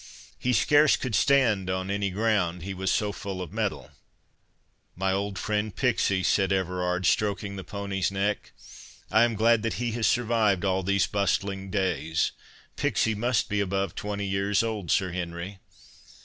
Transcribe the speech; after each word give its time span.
He 0.39 0.51
scarce 0.51 0.97
could 0.97 1.13
stand 1.13 1.69
on 1.69 1.91
any 1.91 2.09
ground, 2.09 2.63
He 2.63 2.73
was 2.73 2.89
so 2.89 3.11
full 3.11 3.39
of 3.39 3.53
mettle.'" 3.53 3.91
"My 4.95 5.11
old 5.13 5.37
friend, 5.37 5.75
Pixie," 5.75 6.23
said 6.23 6.51
Everard, 6.51 7.05
stroking 7.05 7.55
the 7.55 7.63
pony's 7.63 8.09
neck, 8.09 8.51
"I 9.11 9.21
am 9.25 9.35
glad 9.35 9.61
that 9.61 9.73
he 9.73 9.91
has 9.91 10.07
survived 10.07 10.65
all 10.65 10.81
these 10.81 11.05
bustling 11.05 11.69
days—Pixie 11.69 13.13
must 13.13 13.47
be 13.47 13.59
above 13.59 13.93
twenty 13.93 14.25
years 14.25 14.63
old, 14.63 14.89
Sir 14.89 15.11
Henry?" 15.11 15.59